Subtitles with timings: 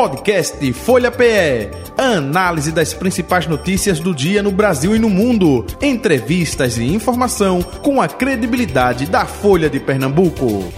[0.00, 1.68] Podcast Folha PE.
[1.98, 5.66] Análise das principais notícias do dia no Brasil e no mundo.
[5.78, 10.72] Entrevistas e informação com a credibilidade da Folha de Pernambuco.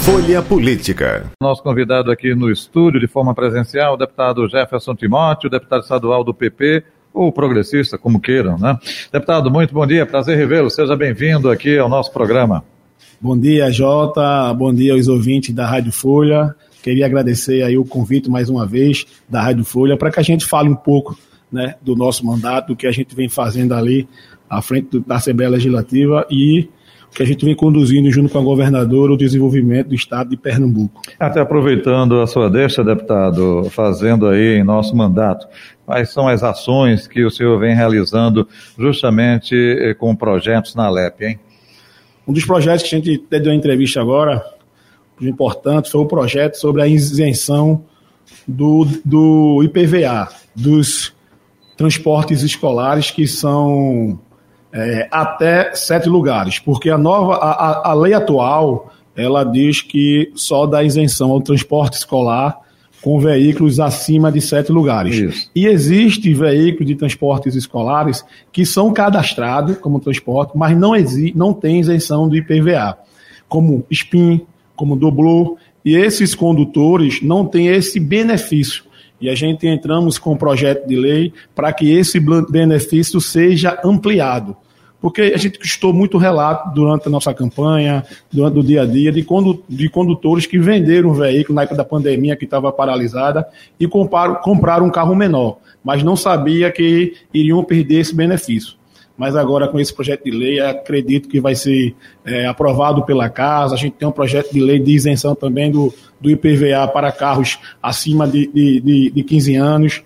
[0.00, 1.30] Folha Política.
[1.42, 6.32] Nosso convidado aqui no estúdio, de forma presencial, o deputado Jefferson Timóteo, deputado estadual do
[6.32, 6.84] PP,
[7.18, 8.78] ou progressista, como queiram, né?
[9.12, 10.70] Deputado, muito bom dia, prazer revê-lo.
[10.70, 12.64] Seja bem-vindo aqui ao nosso programa.
[13.20, 14.54] Bom dia, Jota.
[14.54, 16.54] Bom dia aos ouvintes da Rádio Folha.
[16.80, 20.46] Queria agradecer aí o convite mais uma vez da Rádio Folha para que a gente
[20.46, 21.18] fale um pouco
[21.50, 24.08] né, do nosso mandato, do que a gente vem fazendo ali
[24.48, 26.68] à frente da Assembleia Legislativa e
[27.14, 31.00] que a gente vem conduzindo junto com a governadora o desenvolvimento do estado de Pernambuco.
[31.18, 35.46] Até aproveitando a sua deixa, deputado, fazendo aí em nosso mandato,
[35.88, 38.46] quais são as ações que o senhor vem realizando
[38.78, 41.40] justamente eh, com projetos na LEP, hein?
[42.26, 44.44] Um dos projetos que a gente deu uma entrevista agora,
[45.18, 47.86] importante, foi o projeto sobre a isenção
[48.46, 51.14] do, do IPVA, dos
[51.74, 54.20] transportes escolares que são
[54.70, 60.66] é, até sete lugares, porque a nova a, a, lei atual ela diz que só
[60.66, 62.60] dá isenção ao transporte escolar
[63.02, 65.14] com veículos acima de sete lugares.
[65.14, 65.50] Isso.
[65.54, 71.52] E existe veículos de transportes escolares que são cadastrados como transporte, mas não, exi não
[71.52, 72.98] tem isenção do IPVA,
[73.48, 74.42] como SPIN,
[74.74, 78.84] como Doblô, e esses condutores não têm esse benefício.
[79.20, 84.56] E a gente entramos com um projeto de lei para que esse benefício seja ampliado.
[85.00, 89.12] Porque a gente estou muito relato durante a nossa campanha, durante o dia a dia,
[89.12, 93.46] de, condu de condutores que venderam um veículo na época da pandemia que estava paralisada
[93.78, 98.78] e compraram um carro menor, mas não sabia que iriam perder esse benefício
[99.18, 103.74] mas agora com esse projeto de lei, acredito que vai ser é, aprovado pela Casa.
[103.74, 107.58] A gente tem um projeto de lei de isenção também do, do IPVA para carros
[107.82, 110.04] acima de, de, de, de 15 anos.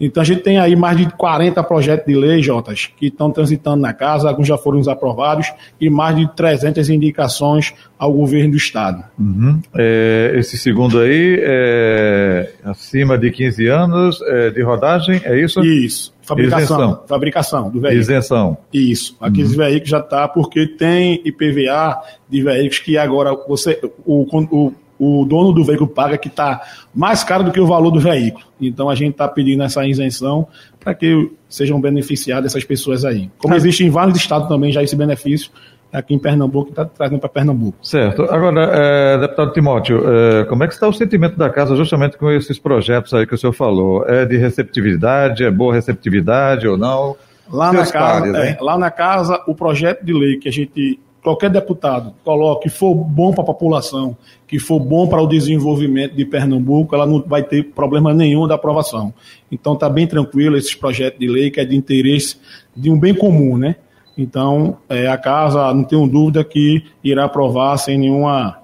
[0.00, 3.82] Então a gente tem aí mais de 40 projetos de lei, Jotas, que estão transitando
[3.82, 9.04] na casa, alguns já foram aprovados, e mais de 300 indicações ao governo do Estado.
[9.18, 9.60] Uhum.
[9.76, 15.60] É, esse segundo aí, é acima de 15 anos é, de rodagem, é isso?
[15.60, 16.14] Isso.
[16.22, 17.04] Fabricação, Isenção.
[17.08, 18.00] fabricação do veículo.
[18.00, 18.58] Isenção.
[18.72, 19.16] Isso.
[19.20, 19.58] Aqueles uhum.
[19.58, 25.50] veículos já está, porque tem IPVA de veículos que agora você, o, o o dono
[25.50, 26.60] do veículo paga que está
[26.94, 28.44] mais caro do que o valor do veículo.
[28.60, 30.46] Então a gente está pedindo essa isenção
[30.78, 33.30] para que sejam beneficiadas essas pessoas aí.
[33.38, 35.50] Como existe em vários estados também já esse benefício,
[35.90, 37.78] aqui em Pernambuco está trazendo para Pernambuco.
[37.82, 38.24] Certo.
[38.24, 42.30] Agora, é, deputado Timóteo, é, como é que está o sentimento da casa justamente com
[42.30, 44.04] esses projetos aí que o senhor falou?
[44.06, 47.16] É de receptividade, é boa receptividade ou não?
[47.50, 51.00] Lá na, casa, pares, é, lá na casa, o projeto de lei que a gente
[51.22, 54.16] qualquer deputado coloque, que for bom para a população,
[54.46, 58.54] que for bom para o desenvolvimento de Pernambuco, ela não vai ter problema nenhum da
[58.54, 59.12] aprovação.
[59.50, 62.36] Então está bem tranquilo esse projeto de lei que é de interesse
[62.74, 63.76] de um bem comum, né?
[64.16, 68.58] Então é, a casa não tenho dúvida que irá aprovar sem nenhuma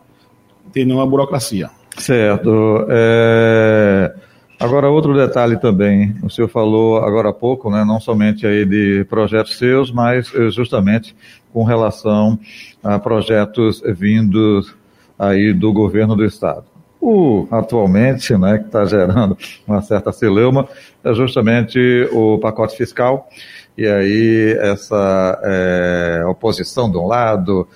[0.72, 1.70] ter nenhuma burocracia.
[1.96, 2.86] Certo.
[2.90, 4.14] É...
[4.58, 9.04] Agora, outro detalhe também, o senhor falou agora há pouco, né, não somente aí de
[9.04, 11.14] projetos seus, mas eh, justamente
[11.52, 12.38] com relação
[12.82, 14.74] a projetos vindos
[15.18, 16.64] aí do governo do Estado.
[16.98, 19.36] O atualmente, né, que está gerando
[19.66, 20.66] uma certa celeuma,
[21.04, 21.78] é justamente
[22.12, 23.28] o pacote fiscal,
[23.76, 27.68] e aí essa é, oposição de um lado,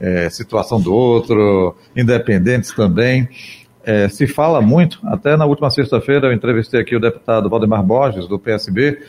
[0.00, 3.28] é, situação do outro, independentes também.
[3.88, 8.28] É, se fala muito, até na última sexta-feira eu entrevistei aqui o deputado Valdemar Borges,
[8.28, 9.02] do PSB,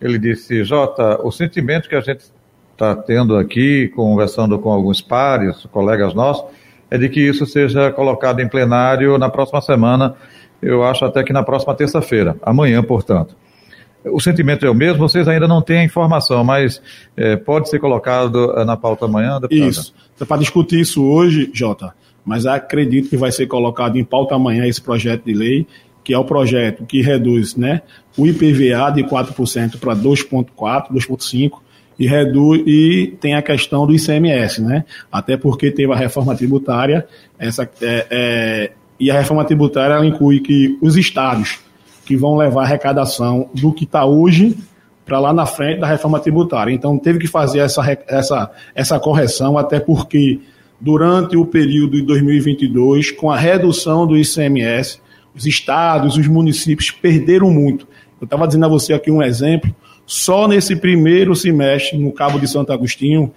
[0.00, 2.24] ele disse, Jota, o sentimento que a gente
[2.72, 6.46] está tendo aqui, conversando com alguns pares, colegas nossos,
[6.90, 10.14] é de que isso seja colocado em plenário na próxima semana,
[10.62, 13.36] eu acho até que na próxima terça-feira, amanhã, portanto.
[14.02, 16.80] O sentimento é o mesmo, vocês ainda não têm a informação, mas
[17.14, 19.68] é, pode ser colocado é, na pauta amanhã, deputado?
[19.68, 19.94] Isso.
[20.26, 21.92] Para discutir isso hoje, Jota,
[22.24, 25.66] mas acredito que vai ser colocado em pauta amanhã esse projeto de lei,
[26.04, 27.82] que é o projeto que reduz né,
[28.16, 31.52] o IPVA de 4% para 2,4%, 2,5%,
[31.98, 34.84] e reduz e tem a questão do ICMS, né?
[35.10, 37.06] Até porque teve a reforma tributária,
[37.38, 41.60] essa, é, é, e a reforma tributária ela inclui que os estados
[42.04, 44.56] que vão levar a arrecadação do que está hoje
[45.04, 46.72] para lá na frente da reforma tributária.
[46.72, 50.40] Então teve que fazer essa, essa, essa correção, até porque
[50.82, 55.00] durante o período de 2022, com a redução do ICMS,
[55.32, 57.86] os estados, os municípios perderam muito.
[58.20, 59.72] Eu estava dizendo a você aqui um exemplo,
[60.04, 63.32] só nesse primeiro semestre, no Cabo de Santo Agostinho,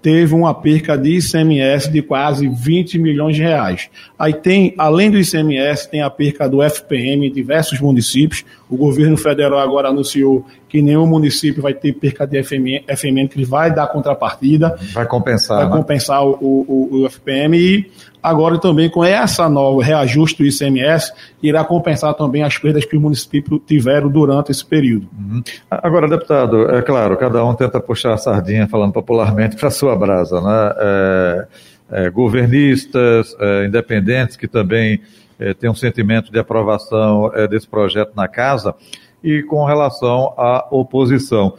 [0.00, 3.90] teve uma perca de ICMS de quase 20 milhões de reais.
[4.18, 8.44] Aí tem, além do ICMS, tem a perca do FPM em diversos municípios.
[8.70, 13.38] O governo federal agora anunciou que nenhum município vai ter perca de FMN, FMN que
[13.38, 14.78] ele vai dar contrapartida.
[14.92, 15.58] Vai compensar.
[15.58, 15.76] Vai né?
[15.76, 17.90] compensar o, o, o, FPM e
[18.28, 23.02] agora também com essa nova reajuste do ICMS, irá compensar também as perdas que os
[23.02, 25.08] municípios tiveram durante esse período.
[25.18, 25.42] Uhum.
[25.70, 30.40] Agora, deputado, é claro, cada um tenta puxar a sardinha, falando popularmente, para sua brasa,
[30.40, 30.74] né?
[30.78, 31.46] É,
[31.90, 35.00] é, governistas, é, independentes que também
[35.38, 38.74] é, têm um sentimento de aprovação é, desse projeto na casa
[39.22, 41.54] e com relação à oposição.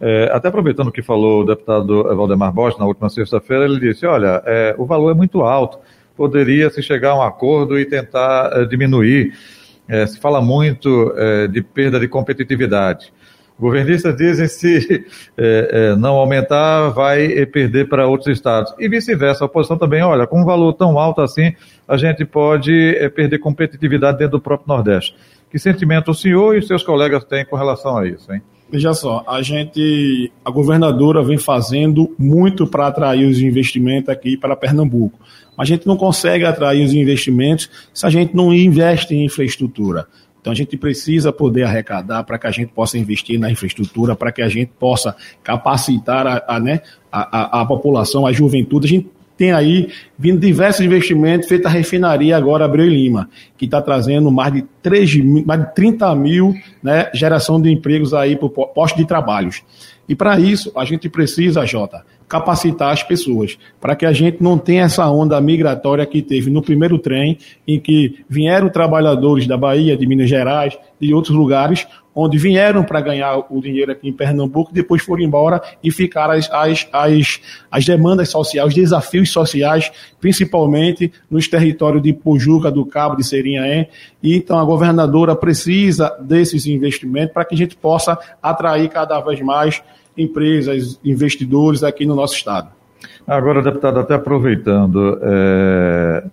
[0.00, 4.06] É, até aproveitando o que falou o deputado Valdemar Bosch na última sexta-feira, ele disse:
[4.06, 5.78] olha, é, o valor é muito alto,
[6.18, 9.32] poderia se chegar a um acordo e tentar é, diminuir.
[9.88, 13.10] É, se fala muito é, de perda de competitividade.
[13.58, 15.06] Governistas dizem se
[15.36, 18.74] é, não aumentar, vai perder para outros estados.
[18.78, 21.54] E vice-versa, a oposição também, olha, com um valor tão alto assim,
[21.86, 25.14] a gente pode perder competitividade dentro do próprio Nordeste.
[25.50, 28.42] Que sentimento o senhor e os seus colegas têm com relação a isso, hein?
[28.70, 34.54] Veja só, a gente, a governadora vem fazendo muito para atrair os investimentos aqui para
[34.54, 35.18] Pernambuco.
[35.58, 40.06] Mas a gente não consegue atrair os investimentos se a gente não investe em infraestrutura.
[40.40, 44.30] Então a gente precisa poder arrecadar para que a gente possa investir na infraestrutura, para
[44.30, 48.86] que a gente possa capacitar a, a, né, a, a, população, a juventude.
[48.86, 53.64] A gente tem aí vindo diversos investimentos, feita a refinaria agora Abreu e Lima, que
[53.64, 58.36] está trazendo mais de, 3 mil, mais de 30 mil né, geração de empregos aí
[58.36, 59.64] para postos de trabalhos.
[60.08, 64.58] E para isso, a gente precisa, Jota, capacitar as pessoas, para que a gente não
[64.58, 69.96] tenha essa onda migratória que teve no primeiro trem, em que vieram trabalhadores da Bahia,
[69.96, 71.86] de Minas Gerais, de outros lugares,
[72.20, 76.50] onde vieram para ganhar o dinheiro aqui em Pernambuco, depois foram embora e ficaram as,
[76.50, 77.40] as, as,
[77.70, 79.90] as demandas sociais, os desafios sociais,
[80.20, 83.88] principalmente nos territórios de Pojuca, do Cabo, de Serinhaém.
[84.20, 89.40] E então a governadora precisa desses investimentos para que a gente possa atrair cada vez
[89.40, 89.80] mais
[90.18, 92.70] empresas, investidores aqui no nosso estado.
[93.26, 96.24] Agora, deputado, até aproveitando, é,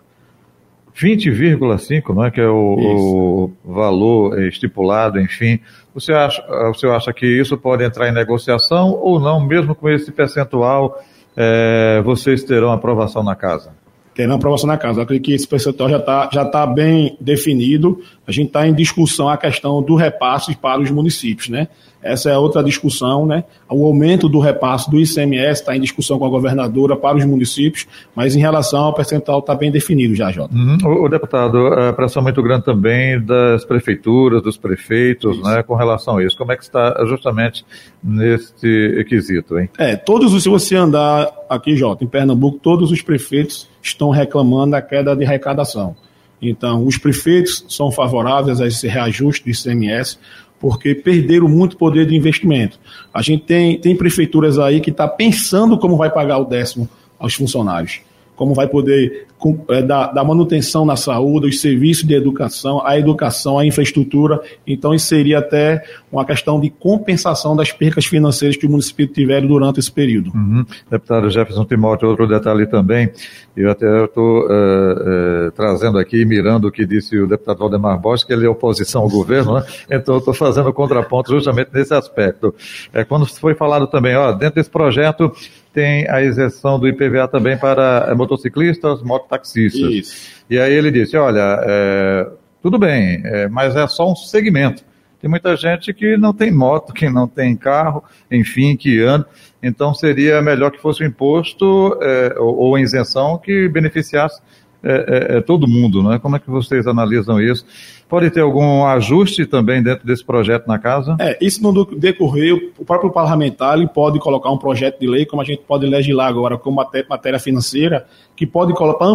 [0.97, 5.59] 20,5, não é, que é o, o, valor estipulado, enfim.
[5.93, 6.41] Você acha,
[6.73, 11.03] você acha que isso pode entrar em negociação ou não, mesmo com esse percentual,
[11.35, 13.71] é, vocês terão aprovação na casa?
[14.13, 14.99] Terão aprovação na casa.
[14.99, 17.99] Eu acredito que esse percentual já está já tá bem definido.
[18.25, 21.67] A gente está em discussão a questão do repasse para os municípios, né?
[22.05, 23.43] Essa é outra discussão, né?
[23.67, 27.87] O aumento do repasse do ICMS está em discussão com a governadora para os municípios,
[28.15, 30.53] mas em relação ao percentual está bem definido já, Jota.
[30.53, 30.77] Uhum.
[30.83, 35.49] O, o, deputado, a pressão muito grande também das prefeituras, dos prefeitos, isso.
[35.49, 36.37] né, com relação a isso.
[36.37, 37.65] Como é que está justamente
[38.03, 39.67] neste quesito, hein?
[39.79, 44.71] É, todos os, se você andar aqui, Jota, em Pernambuco, todos os prefeitos estão reclamando
[44.71, 45.95] da queda de arrecadação.
[46.41, 50.19] Então, os prefeitos são favoráveis a esse reajuste do ICMS,
[50.59, 52.79] porque perderam muito poder de investimento.
[53.13, 57.33] A gente tem, tem prefeituras aí que está pensando como vai pagar o décimo aos
[57.33, 58.01] funcionários,
[58.35, 59.27] como vai poder
[59.69, 64.41] é, dar, dar, manutenção na saúde, os serviços de educação, a educação, a infraestrutura.
[64.65, 69.47] Então, isso seria até uma questão de compensação das percas financeiras que o município tiveram
[69.47, 70.31] durante esse período.
[70.33, 70.65] Uhum.
[70.89, 73.11] Deputado Jefferson Timóteo, outro detalhe também,
[73.55, 78.25] eu até estou uh, uh, trazendo aqui, mirando o que disse o deputado Valdemar Bosch,
[78.25, 79.65] que ele é oposição ao governo, né?
[79.91, 82.55] então estou fazendo contraponto justamente nesse aspecto.
[82.91, 85.31] É, quando foi falado também, ó, dentro desse projeto
[85.75, 89.91] tem a isenção do IPVA também para motociclistas, mototaxistas.
[89.91, 90.31] Isso.
[90.49, 92.29] E aí ele disse, olha, é,
[92.61, 94.83] tudo bem, é, mas é só um segmento.
[95.19, 98.01] Tem muita gente que não tem moto, que não tem carro,
[98.31, 99.27] enfim, que anda.
[99.61, 104.41] Então seria melhor que fosse um imposto é, ou, ou isenção que beneficiasse
[104.81, 106.19] é, é, é, todo mundo, não é?
[106.19, 107.65] Como é que vocês analisam isso?
[108.07, 111.15] Pode ter algum ajuste também dentro desse projeto na casa?
[111.19, 115.41] É, isso no decorrer, o próprio parlamentar ele pode colocar um projeto de lei, como
[115.41, 119.07] a gente pode legislar agora com matéria, matéria financeira, que pode colocar,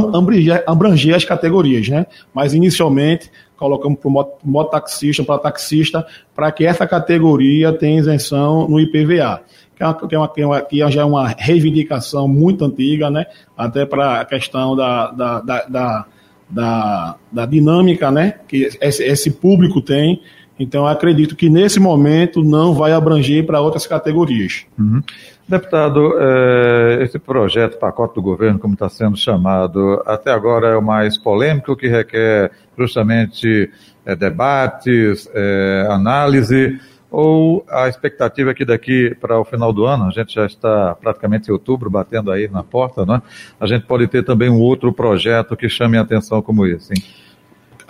[0.66, 2.06] abranger, as categorias, né?
[2.34, 8.80] Mas inicialmente colocamos para o mototaxista, para taxista, para que essa categoria tenha isenção no
[8.80, 9.42] IPVA
[10.08, 13.24] que é uma, que é uma, que já é uma reivindicação muito antiga, né?
[13.56, 16.06] até para a questão da, da, da, da,
[16.50, 18.34] da, da dinâmica né?
[18.48, 20.20] que esse, esse público tem.
[20.58, 24.66] Então, acredito que nesse momento não vai abranger para outras categorias.
[24.78, 25.02] Uhum.
[25.48, 30.82] Deputado, é, esse projeto, pacote do governo, como está sendo chamado, até agora é o
[30.82, 33.70] mais polêmico, que requer justamente
[34.04, 36.78] é, debates, é, análise
[37.10, 40.94] ou a expectativa é que daqui para o final do ano, a gente já está
[40.94, 43.20] praticamente em outubro, batendo aí na porta, né?
[43.58, 47.02] a gente pode ter também um outro projeto que chame a atenção como esse, hein?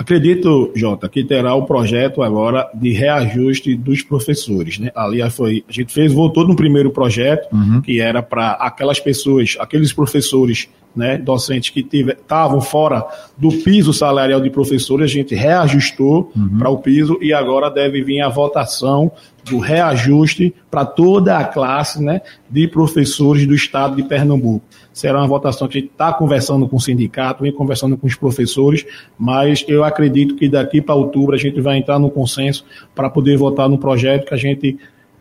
[0.00, 4.78] Acredito, Jota, que terá o projeto agora de reajuste dos professores.
[4.78, 4.90] Né?
[4.94, 7.82] Ali foi, a gente fez, voltou no primeiro projeto, uhum.
[7.82, 13.04] que era para aquelas pessoas, aqueles professores né, docentes que estavam fora
[13.36, 16.58] do piso salarial de professores, a gente reajustou uhum.
[16.58, 19.12] para o piso e agora deve vir a votação
[19.48, 24.64] do reajuste para toda a classe né, de professores do estado de Pernambuco.
[24.92, 28.16] Será uma votação que a gente está conversando com o sindicato, vem conversando com os
[28.16, 28.84] professores,
[29.18, 33.36] mas eu acredito que daqui para outubro a gente vai entrar no consenso para poder
[33.38, 34.78] votar no projeto que a gente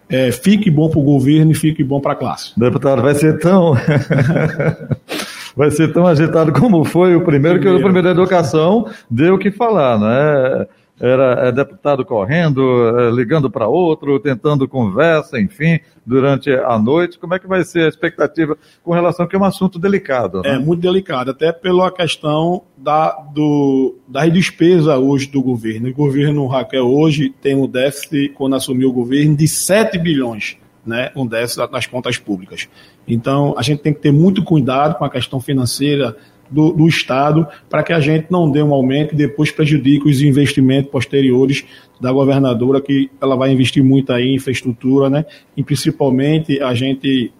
[0.10, 2.52] é, fique bom para o governo e fique bom para a classe.
[2.60, 3.76] Deputado, vai ser tão.
[5.60, 9.38] vai ser tão agitado como foi o primeiro, que o primeiro da educação deu o
[9.38, 10.66] que falar, né?
[11.02, 12.62] Era é, deputado correndo,
[12.98, 17.20] é, ligando para outro, tentando conversa, enfim, durante a noite.
[17.20, 20.42] Como é que vai ser a expectativa com relação que é um assunto delicado?
[20.44, 20.56] Né?
[20.56, 25.90] É muito delicado, até pela questão da, do, da despesa hoje do governo.
[25.90, 31.12] O governo Raquel hoje tem um déficit, quando assumiu o governo, de 7 bilhões né,
[31.16, 32.68] um déficit nas contas públicas.
[33.08, 36.16] Então, a gente tem que ter muito cuidado com a questão financeira
[36.50, 40.22] do, do Estado para que a gente não dê um aumento e depois prejudique os
[40.22, 41.66] investimentos posteriores
[42.00, 45.26] da governadora, que ela vai investir muito aí em infraestrutura, né?
[45.56, 47.32] E principalmente a gente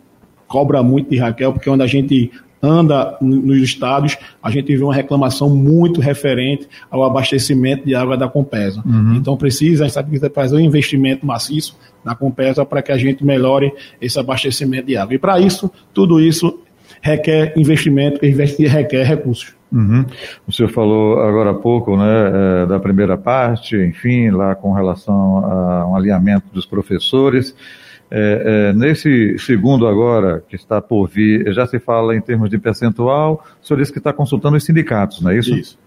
[0.48, 4.94] cobra muito de Raquel, porque quando a gente anda nos estados, a gente vê uma
[4.94, 8.82] reclamação muito referente ao abastecimento de água da Compesa.
[8.86, 9.16] Uhum.
[9.16, 13.26] Então precisa, a gente que fazer um investimento maciço na Compesa para que a gente
[13.26, 15.14] melhore esse abastecimento de água.
[15.14, 16.60] E para isso, tudo isso
[17.02, 19.54] requer investimento, que requer recursos.
[19.72, 20.04] Uhum.
[20.48, 25.38] O senhor falou agora há pouco né, é, da primeira parte, enfim, lá com relação
[25.46, 27.56] a um alinhamento dos professores.
[28.12, 32.58] É, é, nesse segundo agora, que está por vir, já se fala em termos de
[32.58, 35.54] percentual, o senhor disse que está consultando os sindicatos, não é isso?
[35.56, 35.78] Isso.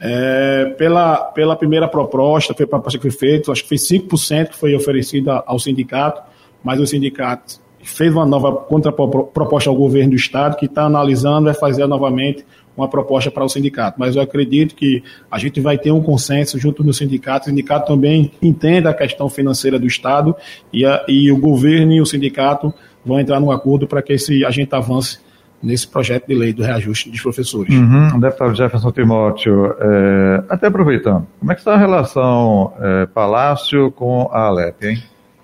[0.00, 4.56] É, pela, pela primeira proposta, foi proposta que foi feita, acho que foi 5% que
[4.56, 6.22] foi oferecida ao sindicato,
[6.64, 11.54] mas o sindicato fez uma nova contraproposta ao governo do Estado, que está analisando, vai
[11.54, 12.44] fazer novamente
[12.80, 13.98] uma proposta para o sindicato.
[13.98, 17.46] Mas eu acredito que a gente vai ter um consenso junto no sindicato.
[17.46, 20.34] O sindicato também entende a questão financeira do Estado
[20.72, 22.72] e, a, e o governo e o sindicato
[23.04, 25.18] vão entrar num acordo para que esse, a gente avance
[25.62, 27.74] nesse projeto de lei do reajuste dos professores.
[27.74, 28.18] Uhum.
[28.18, 34.28] Deputado Jefferson Timóteo, é, até aproveitando, como é que está a relação é, Palácio com
[34.32, 35.02] a Alep, hein?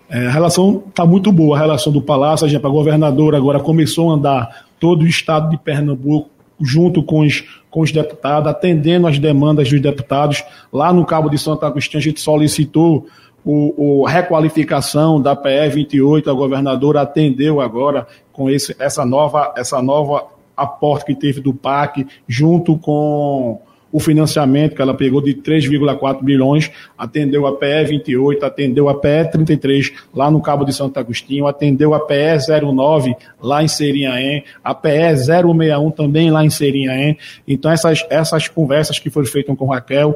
[0.09, 3.61] É, a relação está muito boa, a relação do Palácio, a, gente, a governadora agora
[3.61, 9.07] começou a andar todo o estado de Pernambuco junto com os, com os deputados, atendendo
[9.07, 10.43] as demandas dos deputados.
[10.73, 13.07] Lá no Cabo de Santo Agostinho, a gente solicitou
[13.45, 19.81] o, o, requalificação da PE 28, a governadora atendeu agora com esse, essa nova essa
[19.81, 23.61] nova aporte que teve do PAC, junto com
[23.97, 29.31] o financiamento que ela pegou de 3,4 bilhões, atendeu a PE 28, atendeu a PE
[29.33, 34.75] 33 lá no Cabo de Santo Agostinho, atendeu a PE 09 lá em Serinhaém, a
[34.75, 37.17] PE 061 também lá em Serinhaém.
[37.49, 40.15] Então essas, essas conversas que foram feitas com Raquel,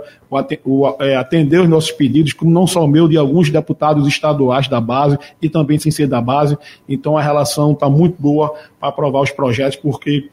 [0.63, 4.69] o, é, atendeu os nossos pedidos, como não só o meu, de alguns deputados estaduais
[4.69, 6.55] da base e também sem ser da base.
[6.87, 10.29] Então a relação está muito boa para aprovar os projetos, porque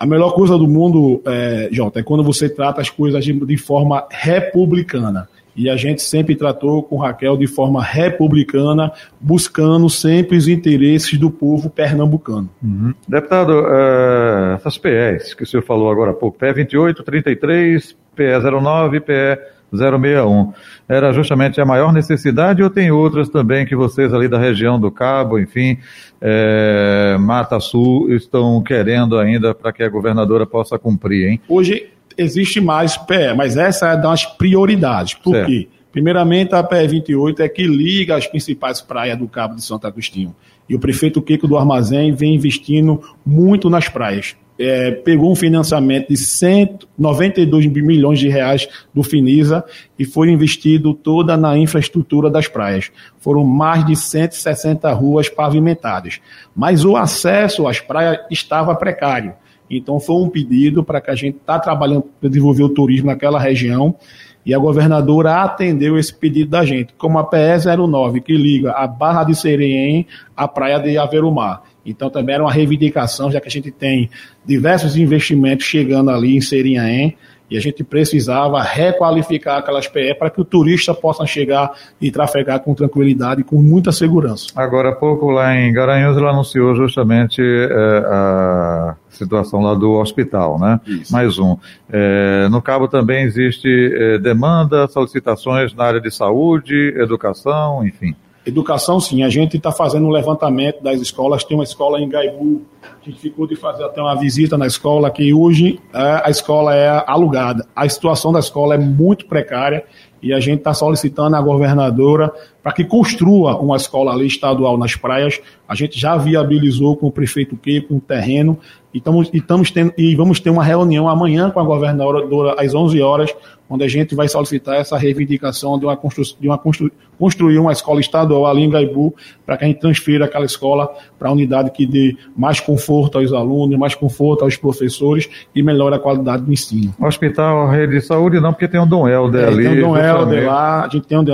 [0.00, 3.56] a melhor coisa do mundo, é, Jota, é quando você trata as coisas de, de,
[3.58, 5.28] forma republicana.
[5.54, 8.90] E a gente sempre tratou com Raquel de forma republicana,
[9.20, 12.48] buscando sempre os interesses do povo pernambucano.
[12.62, 12.94] Uhum.
[13.06, 18.38] Deputado, uh, essas PEs que o senhor falou agora há pouco, PE 28, 33, PE
[18.58, 19.38] 09, PE
[19.72, 20.52] 061.
[20.88, 24.90] Era justamente a maior necessidade ou tem outras também que vocês ali da região do
[24.90, 25.78] Cabo, enfim,
[26.20, 31.40] é, Mata Sul, estão querendo ainda para que a governadora possa cumprir, hein?
[31.48, 35.14] Hoje existe mais PE, mas essa é das prioridades.
[35.14, 35.46] Por certo.
[35.46, 35.68] quê?
[35.92, 40.34] Primeiramente, a PE 28 é que liga as principais praias do Cabo de Santo Agostinho.
[40.68, 46.08] E o prefeito Kiko do Armazém vem investindo muito nas praias é, pegou um financiamento
[46.08, 49.64] de 192 milhões de reais do Finisa
[49.98, 52.92] e foi investido toda na infraestrutura das praias.
[53.18, 56.20] Foram mais de 160 ruas pavimentadas.
[56.54, 59.32] Mas o acesso às praias estava precário.
[59.70, 63.40] Então foi um pedido para que a gente está trabalhando para desenvolver o turismo naquela
[63.40, 63.96] região
[64.44, 68.86] e a governadora atendeu esse pedido da gente, como a PE 09, que liga a
[68.86, 71.62] Barra de Serém à Praia de Averumar.
[71.90, 74.10] Então também era uma reivindicação, já que a gente tem
[74.44, 77.16] diversos investimentos chegando ali em Serinhaém,
[77.50, 82.60] e a gente precisava requalificar aquelas PE para que o turista possa chegar e trafegar
[82.60, 84.46] com tranquilidade e com muita segurança.
[84.54, 90.60] Agora há pouco lá em Garanhuns ela anunciou justamente é, a situação lá do hospital,
[90.60, 90.80] né?
[90.86, 91.12] Isso.
[91.12, 91.56] Mais um.
[91.92, 98.14] É, no Cabo também existe é, demanda, solicitações na área de saúde, educação, enfim.
[98.44, 99.22] Educação, sim.
[99.22, 101.44] A gente está fazendo um levantamento das escolas.
[101.44, 102.62] Tem uma escola em Gaibu
[103.02, 107.04] que ficou de fazer até uma visita na escola, que hoje é, a escola é
[107.06, 107.66] alugada.
[107.76, 109.84] A situação da escola é muito precária
[110.22, 112.32] e a gente está solicitando à governadora
[112.62, 115.40] para que construa uma escola ali estadual nas praias.
[115.68, 118.58] A gente já viabilizou com o prefeito que com o terreno
[118.92, 123.00] e, estamos, e, tendo, e vamos ter uma reunião amanhã com a governadora às 11
[123.00, 123.34] horas,
[123.68, 127.72] onde a gente vai solicitar essa reivindicação de uma, constru, de uma constru, construir uma
[127.72, 129.14] escola estadual ali em Gaibu,
[129.46, 133.32] para que a gente transfira aquela escola para a unidade que dê mais conforto aos
[133.32, 136.92] alunos, mais conforto aos professores e melhore a qualidade do ensino.
[137.00, 139.62] Hospital, rede de saúde não, porque tem um Dom Helder é, ali.
[139.62, 141.24] Tem um Dom Helder lá, a gente tem um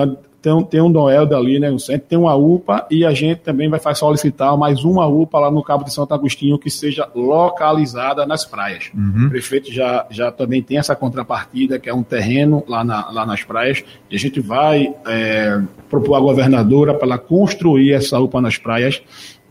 [0.47, 3.69] tem, tem um Noel ali, né, no centro, tem uma UPA e a gente também
[3.69, 8.45] vai solicitar mais uma UPA lá no Cabo de Santo Agostinho que seja localizada nas
[8.45, 8.93] praias.
[8.95, 9.26] Uhum.
[9.26, 13.26] O prefeito já, já também tem essa contrapartida, que é um terreno lá, na, lá
[13.26, 15.61] nas praias, e a gente vai é,
[15.91, 19.03] propor à governadora para ela construir essa UPA nas praias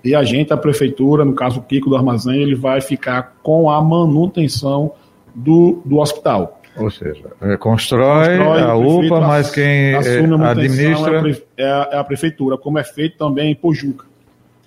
[0.02, 3.70] e a gente, a prefeitura, no caso o Kiko do Armazém, ele vai ficar com
[3.70, 4.94] a manutenção
[5.34, 6.62] do, do hospital.
[6.78, 11.24] Ou seja, é, constrói, constrói a UPA, mas quem é, administra.
[11.58, 14.06] É a, é a, prefeitura, como é feito também em Pojuca.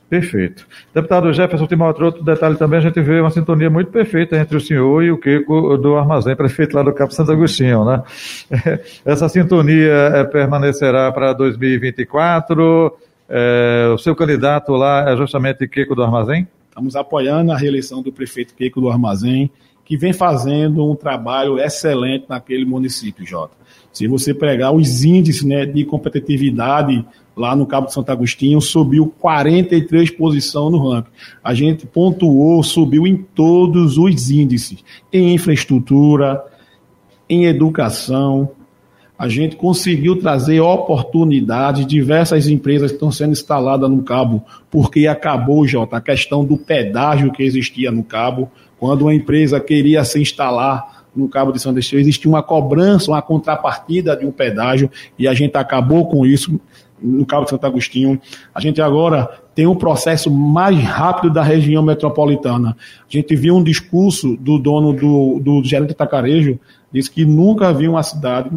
[0.08, 0.66] Perfeito.
[0.94, 4.60] Deputado Jefferson Timóteo, outro detalhe também, a gente vê uma sintonia muito perfeita entre o
[4.60, 8.02] senhor e o Kiko do Armazém, prefeito lá do Cabo Santo Agostinho, né?
[9.04, 12.96] Essa sintonia permanecerá para 2024.
[13.28, 16.48] É, o seu candidato lá é justamente Kiko do Armazém?
[16.70, 19.50] Estamos apoiando a reeleição do prefeito Kiko do Armazém
[19.88, 23.56] que vem fazendo um trabalho excelente naquele município, Jota.
[23.90, 27.02] Se você pegar os índices né, de competitividade
[27.34, 31.10] lá no Cabo de Santo Agostinho, subiu 43 posições no ranking.
[31.42, 36.44] A gente pontuou, subiu em todos os índices, em infraestrutura,
[37.26, 38.50] em educação.
[39.18, 45.96] A gente conseguiu trazer oportunidades, diversas empresas estão sendo instaladas no Cabo, porque acabou, Jota,
[45.96, 51.28] a questão do pedágio que existia no Cabo quando uma empresa queria se instalar no
[51.28, 55.56] Cabo de São Destino, existia uma cobrança, uma contrapartida de um pedágio, e a gente
[55.56, 56.60] acabou com isso
[57.00, 58.20] no Cabo de Santo Agostinho.
[58.54, 62.76] A gente agora tem um processo mais rápido da região metropolitana.
[63.00, 66.58] A gente viu um discurso do dono do, do gerente Tacarejo,
[66.92, 68.50] disse que nunca viu uma cidade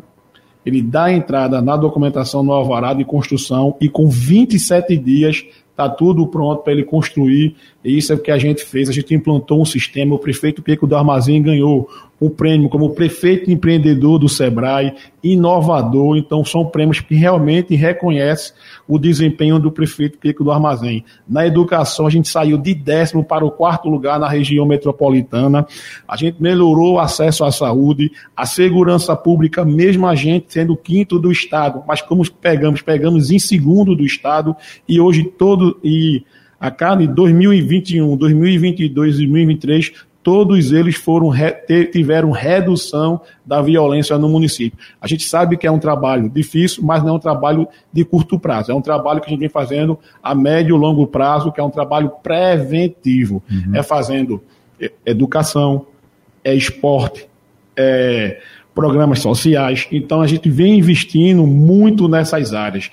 [0.65, 6.27] ele dá entrada na documentação no alvará de construção e com 27 dias está tudo
[6.27, 7.55] pronto para ele construir.
[7.83, 8.89] E isso é o que a gente fez.
[8.89, 10.15] A gente implantou um sistema.
[10.15, 11.89] O prefeito Pico do Armazém ganhou
[12.21, 16.15] um prêmio como prefeito empreendedor do Sebrae, inovador.
[16.15, 18.53] Então, são prêmios que realmente reconhecem
[18.87, 21.03] o desempenho do prefeito Pico do Armazém.
[21.27, 25.65] Na educação, a gente saiu de décimo para o quarto lugar na região metropolitana.
[26.07, 31.17] A gente melhorou o acesso à saúde, a segurança pública, mesmo a gente sendo quinto
[31.17, 31.83] do Estado.
[31.87, 32.83] Mas como pegamos?
[32.83, 34.55] Pegamos em segundo do Estado
[34.87, 35.79] e hoje todo.
[35.83, 36.23] E
[36.61, 41.31] a cada 2021, 2022 e 2023, todos eles foram
[41.91, 44.77] tiveram redução da violência no município.
[45.01, 48.39] A gente sabe que é um trabalho difícil, mas não é um trabalho de curto
[48.39, 48.71] prazo.
[48.71, 51.63] É um trabalho que a gente vem fazendo a médio e longo prazo, que é
[51.63, 53.41] um trabalho preventivo.
[53.49, 53.75] Uhum.
[53.75, 54.43] É fazendo
[55.03, 55.87] educação,
[56.43, 57.27] é esporte,
[57.75, 58.39] é
[58.75, 59.87] programas sociais.
[59.91, 62.91] Então a gente vem investindo muito nessas áreas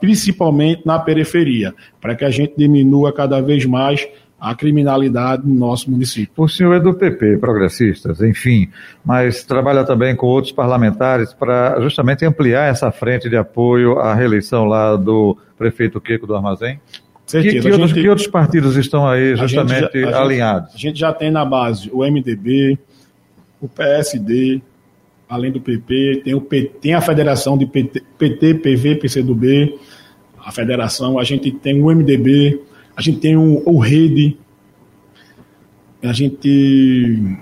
[0.00, 4.06] principalmente na periferia, para que a gente diminua cada vez mais
[4.38, 6.32] a criminalidade no nosso município.
[6.36, 8.68] O senhor é do PP, progressistas, enfim,
[9.04, 14.64] mas trabalha também com outros parlamentares para justamente ampliar essa frente de apoio à reeleição
[14.66, 16.78] lá do prefeito Queco do Armazém?
[17.24, 17.54] Certeza.
[17.54, 20.72] Que, que, outros, gente, que outros partidos estão aí justamente a a alinhados?
[20.72, 22.78] Gente, a gente já tem na base o MDB,
[23.60, 24.60] o PSD,
[25.28, 29.78] além do PP, tem, o PT, tem a federação de PT, PT, PV, PCdoB,
[30.38, 32.60] a federação, a gente tem o MDB,
[32.96, 34.38] a gente tem o, o Rede,
[36.02, 37.36] a gente.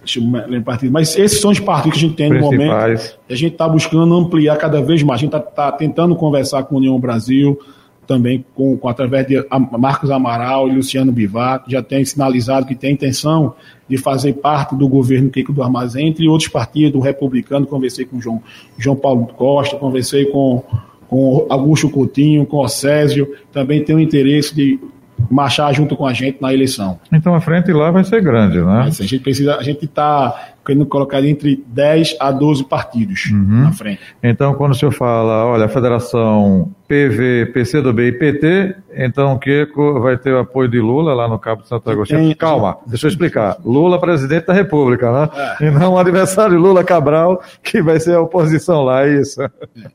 [0.00, 2.72] Deixa eu lembrar partido, mas esses são os partidos que a gente tem no momento.
[2.72, 5.20] A gente está buscando ampliar cada vez mais.
[5.20, 7.60] A gente está tá tentando conversar com a União Brasil,
[8.10, 9.36] também com, com através de
[9.78, 13.54] Marcos Amaral e Luciano Bivar, que já tem sinalizado que tem intenção
[13.88, 18.42] de fazer parte do governo Kiko do Armazém, entre outros partidos, republicano, conversei com João,
[18.76, 20.60] João Paulo Costa, conversei com,
[21.06, 24.80] com Augusto Coutinho, com o Césio, também tem o interesse de
[25.30, 26.98] marchar junto com a gente na eleição.
[27.12, 28.64] Então a frente lá vai ser grande, né?
[28.64, 33.62] Mas a gente precisa, a gente está querendo colocar entre 10 a 12 partidos uhum.
[33.64, 34.00] na frente.
[34.22, 40.00] Então, quando o senhor fala, olha, a federação PV, PCdoB e PT, então o Kiko
[40.00, 42.20] vai ter o apoio de Lula lá no Cabo de Santo Agostinho.
[42.20, 42.34] Tem...
[42.36, 43.56] Calma, deixa eu explicar.
[43.64, 45.28] Lula, presidente da República, né?
[45.60, 45.66] É.
[45.66, 49.40] E não o adversário Lula Cabral, que vai ser a oposição lá, é isso.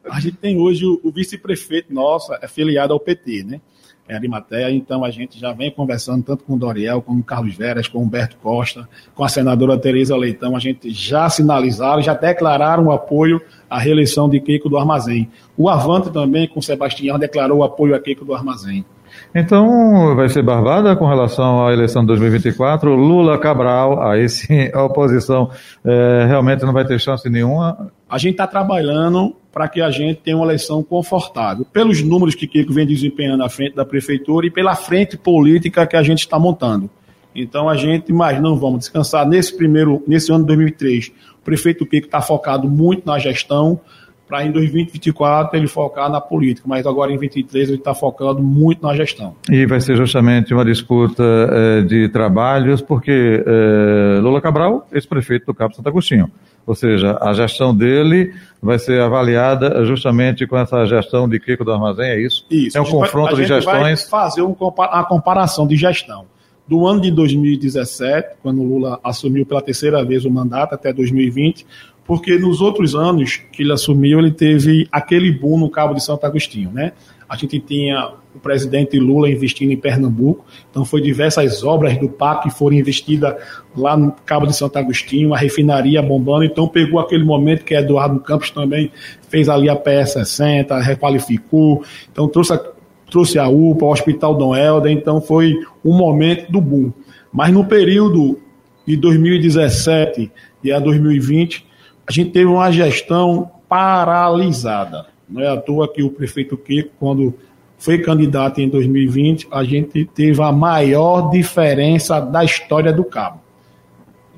[0.09, 3.61] A gente tem hoje o, o vice-prefeito nosso, afiliado ao PT, né?
[4.07, 7.55] Em Arimateia, então a gente já vem conversando tanto com o Doriel, como o Carlos
[7.55, 12.13] Veras, com o Humberto Costa, com a senadora Tereza Leitão, a gente já sinalizaram, já
[12.13, 15.29] declararam o apoio à reeleição de Keiko do Armazém.
[15.57, 18.85] O Avante também, com o Sebastião, declarou apoio a Keiko do Armazém.
[19.33, 22.93] Então, vai ser barbada com relação à eleição de 2024.
[22.95, 25.49] Lula, Cabral, aí sim a oposição
[25.83, 27.91] é, realmente não vai ter chance nenhuma.
[28.09, 32.45] A gente está trabalhando para que a gente tenha uma eleição confortável, pelos números que
[32.45, 36.37] Kiko vem desempenhando à frente da prefeitura e pela frente política que a gente está
[36.37, 36.89] montando.
[37.33, 41.07] Então a gente, mas não vamos descansar nesse primeiro, nesse ano de 2003.
[41.39, 43.79] O prefeito Kiko está focado muito na gestão,
[44.27, 48.85] para em 2024 ele focar na política, mas agora em 2023 ele está focando muito
[48.85, 49.35] na gestão.
[49.49, 55.53] E vai ser justamente uma disputa eh, de trabalhos, porque eh, Lula Cabral, ex-prefeito do
[55.53, 56.31] Cabo Santo Agostinho,
[56.65, 61.71] ou seja, a gestão dele vai ser avaliada justamente com essa gestão de Kiko do
[61.71, 62.45] Armazém, é isso?
[62.49, 62.77] Isso.
[62.77, 64.09] É um confronto vai, de gestões.
[64.09, 66.25] Vai fazer um, a comparação de gestão.
[66.67, 71.63] Do ano de 2017, quando Lula assumiu pela terceira vez o mandato, até 2020,
[72.05, 76.25] porque nos outros anos que ele assumiu, ele teve aquele boom no Cabo de Santo
[76.25, 76.93] Agostinho, né?
[77.27, 82.43] A gente tinha o presidente Lula investindo em Pernambuco, então foi diversas obras do PAC
[82.43, 83.33] que foram investidas
[83.75, 88.19] lá no Cabo de Santo Agostinho, a refinaria bombando, então pegou aquele momento que Eduardo
[88.19, 88.91] Campos também
[89.27, 92.61] fez ali a PS60, requalificou, então trouxe a,
[93.09, 96.91] trouxe a UPA, o Hospital Dom Helder, então foi um momento do boom.
[97.33, 98.39] Mas no período
[98.85, 100.31] de 2017
[100.63, 101.65] e a 2020,
[102.07, 105.07] a gente teve uma gestão paralisada.
[105.27, 107.33] Não é à toa que o prefeito Kiko, quando
[107.77, 113.41] foi candidato em 2020, a gente teve a maior diferença da história do Cabo.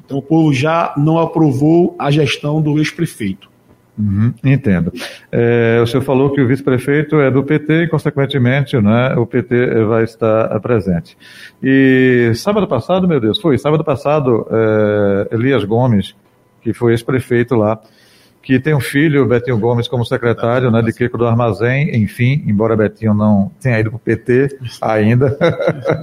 [0.03, 3.49] Então o povo já não aprovou a gestão do ex-prefeito.
[3.97, 4.93] Uhum, entendo.
[5.31, 9.83] É, o senhor falou que o vice-prefeito é do PT e, consequentemente, né, o PT
[9.85, 11.17] vai estar presente.
[11.63, 16.15] E sábado passado, meu Deus, foi sábado passado, é, Elias Gomes,
[16.67, 17.79] que foi ex-prefeito lá,
[18.43, 22.75] que tem um filho, Betinho Gomes, como secretário né, de Kiko do Armazém, enfim, embora
[22.75, 25.37] Betinho não tenha ido para o PT ainda.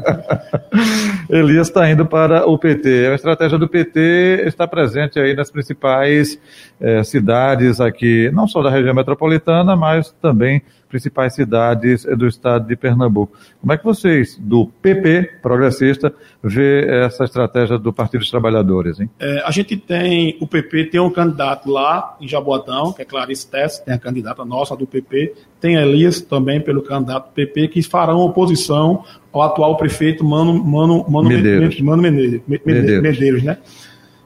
[1.29, 3.09] Elias está indo para o PT.
[3.09, 6.41] A estratégia do PT está presente aí nas principais
[6.81, 10.63] eh, cidades aqui, não só da região metropolitana, mas também
[10.95, 13.37] principais cidades do estado de Pernambuco.
[13.61, 19.01] Como é que vocês, do PP progressista, vê essa estratégia do Partido dos Trabalhadores?
[19.01, 19.11] Hein?
[19.19, 23.51] É, a gente tem, o PP tem um candidato lá em Jaboatão, que é Clarice
[23.51, 27.83] Tess, tem a candidata nossa do PP, tem Elias também pelo candidato do PP, que
[27.83, 33.03] farão oposição ao atual prefeito Mano, Mano, Mano Medeiros, Mano Medeiros, Medeiros.
[33.03, 33.59] Medeiros né?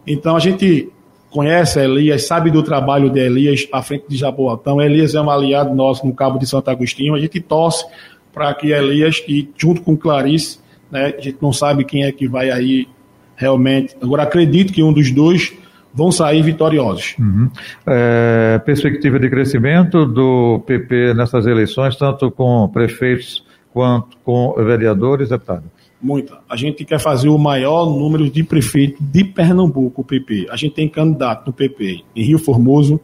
[0.06, 0.92] Então a gente
[1.30, 4.80] conhece Elias, sabe do trabalho de Elias à frente de Jaboatão.
[4.80, 7.14] Elias é um aliado nosso no Cabo de Santo Agostinho.
[7.14, 7.84] A gente torce
[8.32, 10.58] para que Elias, e junto com Clarice,
[10.90, 12.88] né, a gente não sabe quem é que vai aí
[13.36, 13.96] realmente.
[14.02, 15.52] Agora, acredito que um dos dois
[15.92, 17.14] vão sair vitoriosos.
[17.18, 17.50] Uhum.
[17.86, 25.64] É, perspectiva de crescimento do PP nessas eleições, tanto com prefeitos quanto com vereadores, deputado?
[26.00, 26.38] Muita.
[26.48, 30.46] A gente quer fazer o maior número de prefeitos de Pernambuco, o PP.
[30.48, 33.00] A gente tem candidato no PP em Rio Formoso,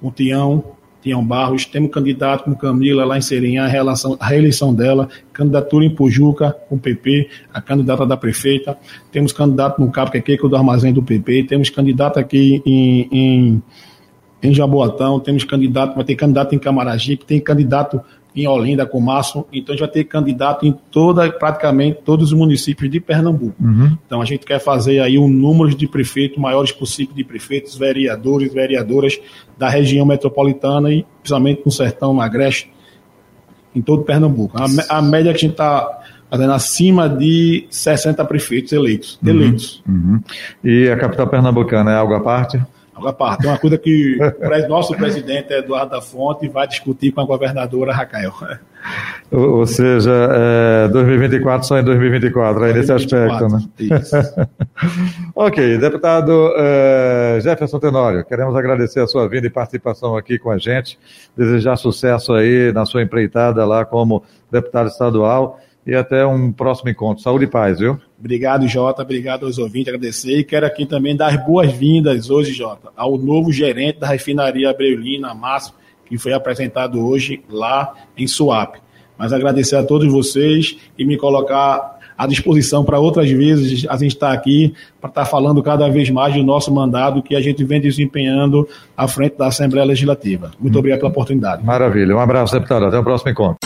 [0.00, 4.74] com Tião, Tião Barros, temos candidato com Camila lá em Serinhã, a, relação, a reeleição
[4.74, 8.76] dela, candidatura em Pujuca com o PP, a candidata da prefeita,
[9.12, 13.08] temos candidato no Cabo, que é Keiko do Armazém do PP, temos candidato aqui em,
[13.12, 13.62] em,
[14.42, 18.00] em Jaboatão, temos candidato, vai ter candidato em Camaragique, tem candidato
[18.36, 22.38] em Olinda, com Márcio, então a gente vai ter candidato em toda, praticamente todos os
[22.38, 23.56] municípios de Pernambuco.
[23.58, 23.96] Uhum.
[24.06, 28.52] Então a gente quer fazer aí um número de prefeitos, maiores possível de prefeitos, vereadores,
[28.52, 29.18] vereadoras
[29.56, 32.70] da região metropolitana e principalmente no Sertão, no Agreste,
[33.74, 34.58] em todo Pernambuco.
[34.58, 39.18] A, a média que a gente está fazendo acima de 60 prefeitos eleitos.
[39.22, 39.30] Uhum.
[39.30, 39.82] eleitos.
[39.88, 40.20] Uhum.
[40.62, 42.60] E a capital pernambucana é algo à parte?
[42.96, 47.20] Agora, parte, é uma coisa que o nosso presidente Eduardo da Fonte vai discutir com
[47.20, 48.32] a governadora Raquel.
[49.30, 54.00] Ou seja, é, 2024 só em 2024, aí 2024, nesse aspecto, né?
[54.00, 54.16] Isso.
[55.36, 60.56] ok, deputado é, Jefferson Tenório, queremos agradecer a sua vinda e participação aqui com a
[60.56, 60.98] gente,
[61.36, 67.22] desejar sucesso aí na sua empreitada lá como deputado estadual e até um próximo encontro.
[67.22, 67.98] Saúde e paz, viu?
[68.18, 69.02] Obrigado, Jota.
[69.02, 70.38] Obrigado aos ouvintes, agradecer.
[70.38, 75.74] E quero aqui também dar boas-vindas hoje, Jota, ao novo gerente da refinaria Abreulina, Márcio,
[76.04, 78.80] que foi apresentado hoje lá em Suape.
[79.16, 84.14] Mas agradecer a todos vocês e me colocar à disposição para outras vezes a gente
[84.14, 87.80] estar aqui para estar falando cada vez mais do nosso mandado que a gente vem
[87.80, 90.50] desempenhando à frente da Assembleia Legislativa.
[90.58, 91.64] Muito obrigado pela oportunidade.
[91.64, 92.16] Maravilha.
[92.16, 92.86] Um abraço, deputado.
[92.86, 93.65] Até o próximo encontro.